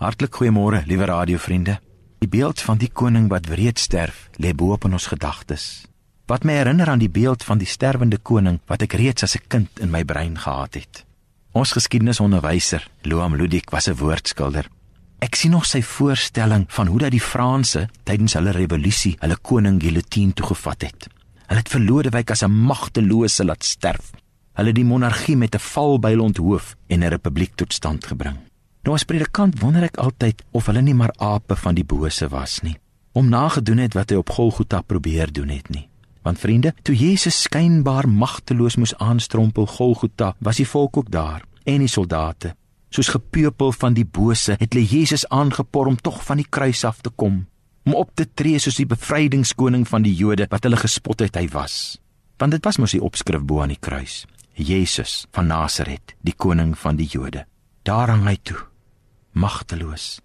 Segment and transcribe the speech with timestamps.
[0.00, 1.74] Hartlik goeiemôre, liewe radiovriende.
[2.24, 5.64] Die beeld van die koning wat wreed sterf, lê bo op in ons gedagtes.
[6.24, 9.44] Wat my herinner aan die beeld van die sterwende koning wat ek reeds as 'n
[9.48, 11.04] kind in my brein gehad het.
[11.52, 14.68] Ons geskiedenisonderwyser, Loam Ludik, was 'n woordskilder.
[15.18, 19.82] Ek sien nog sy voorstelling van hoe dat die Franse tydens hulle revolusie hulle koning
[19.82, 21.08] Guillotine toegevat het.
[21.46, 24.10] Hulle het vir Lodewyk as 'n magtelose laat sterf.
[24.54, 28.49] Hulle die monargie met 'n valbyl onthoof en 'n republiek tot stand gebring.
[28.86, 32.60] Nou as predikant wonder ek altyd of hulle nie maar ape van die bose was
[32.64, 32.78] nie,
[33.12, 35.84] om nagedoen het wat hy op Golgotha probeer doen het nie.
[36.24, 41.84] Want vriende, toe Jesus skynbaar magteloos moes aanstrompel Golgotha, was die volk ook daar en
[41.84, 42.54] die soldate.
[42.90, 47.00] Soos gepeupel van die bose het hulle Jesus aangepor om tog van die kruis af
[47.04, 47.44] te kom,
[47.84, 51.46] om op te tree soos die bevrydingskoning van die Jode wat hulle gespot het hy
[51.52, 52.00] was.
[52.40, 54.24] Want dit was mos die opskrif bo aan die kruis.
[54.56, 57.44] Jesus van Nasaret, die koning van die Jode.
[57.82, 58.58] Daar hang hy toe,
[59.32, 60.18] magteloos,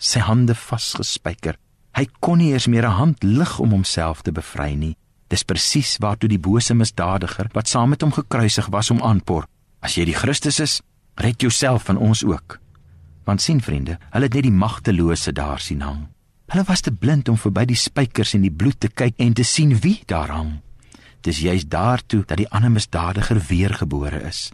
[0.00, 1.58] sy hande vasgespijker.
[1.92, 4.96] Hy kon nie eers meer 'n hand lig om homself te bevry nie.
[5.28, 9.46] Dis presies waartoe die bose misdadiger wat saam met hom gekruisig was om aanpor.
[9.80, 10.80] As jy die Christus is,
[11.16, 12.58] red jouself van ons ook.
[13.24, 16.08] Want sien vriende, hulle het net die magtelose daar sien hang.
[16.48, 19.44] Hulle was te blind om verby die spykers en die bloed te kyk en te
[19.44, 20.60] sien wie daar hang.
[21.20, 24.50] Dis juist daartoe dat die ander misdadiger weergebore is.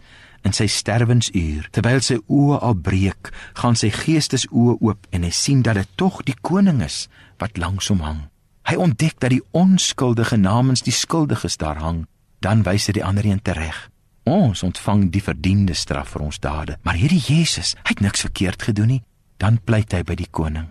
[0.47, 5.61] In sy sterwensuur, terwyl sy oë al breek, gaan sy geestesoë oop en hy sien
[5.65, 7.07] dat dit tog die koning is
[7.41, 8.21] wat langs hom hang.
[8.69, 12.05] Hy ontdek dat die onskuldige namens die skuldiges daar hang,
[12.39, 13.89] dan wys hy die ander een tereg.
[14.29, 18.67] Ons ontvang die verdiende straf vir ons dade, maar hierdie Jesus, hy het niks verkeerd
[18.69, 19.03] gedoen nie.
[19.39, 20.67] Dan pleit hy by die koning.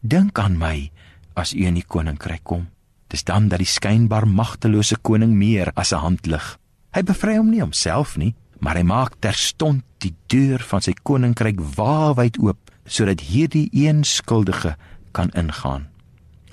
[0.00, 0.90] Dink aan my
[1.38, 2.68] as u in die koninkryk kom.
[3.10, 6.58] Dis dan dat die skynbaar magtelose koning meer as 'n hand lig.
[6.94, 11.60] Hy bevry hom nie homself nie, maar hy maak terstond die deur van sy koninkryk
[11.76, 14.76] waawyd oop sodat hierdie een skuldige
[15.14, 15.88] kan ingaan.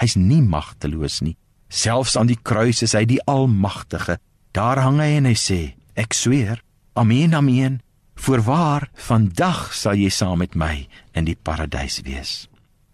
[0.01, 1.35] Hy's nie magteloos nie.
[1.69, 4.17] Selfs aan die kruis is hy die almagtige.
[4.55, 5.59] Daar hang hy en hy sê:
[5.93, 6.63] Ek sweer,
[6.97, 7.81] amen, amen.
[8.19, 12.49] Voorwaar, vandag sal jy saam met my in die paradys wees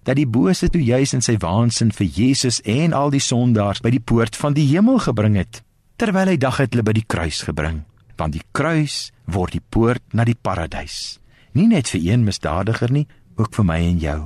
[0.05, 3.89] dat die bose toe juis in sy waansin vir Jesus en al die sondaars by
[3.95, 5.63] die poort van die hemel gebring het,
[5.97, 7.81] terwyl hy dag het hulle by die kruis gebring,
[8.17, 11.19] want die kruis word die poort na die paradys.
[11.55, 14.19] Nie net vir een misdadiger nie, ook vir my en jou.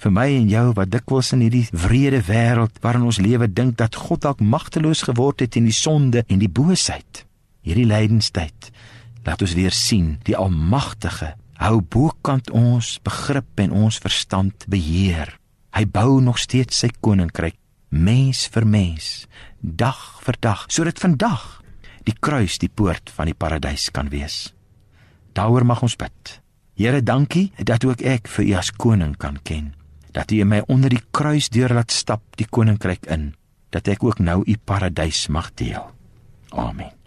[0.00, 3.98] Vir my en jou wat dikwels in hierdie wrede wêreld waarin ons lewe dink dat
[4.00, 7.26] God dalk magteloos geword het teen die sonde en die boosheid.
[7.60, 8.70] Hierdie lydenstyd
[9.26, 15.36] laat ons weer sien die almagtige hou bokant ons begrip en ons verstand beheer.
[15.76, 17.58] Hy bou nog steeds sy koninkryk
[17.90, 19.26] mens vir mens,
[19.60, 21.60] dag vir dag, sodat vandag
[22.08, 24.52] die kruis die poort van die paradys kan wees.
[25.36, 26.40] Daaroor mag ons bid.
[26.80, 29.74] Here, dankie dat ook ek vir U as koning kan ken.
[30.16, 33.34] Dat U my onder die kruis deur laat stap die koninkryk in,
[33.70, 35.84] dat ek ook nou U paradys mag deel.
[36.50, 36.99] Amen.